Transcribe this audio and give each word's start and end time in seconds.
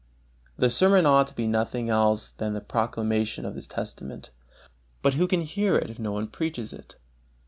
The 0.57 0.71
sermon 0.71 1.05
ought 1.05 1.27
to 1.27 1.35
be 1.35 1.45
nothing 1.45 1.91
else 1.91 2.31
than 2.31 2.53
the 2.53 2.59
proclamation 2.61 3.45
of 3.45 3.53
this 3.53 3.67
testament. 3.67 4.31
But 5.03 5.13
who 5.13 5.27
can 5.27 5.41
hear 5.43 5.75
it 5.75 5.91
if 5.91 5.99
no 5.99 6.11
one 6.13 6.25
preaches 6.25 6.73
it? 6.73 6.95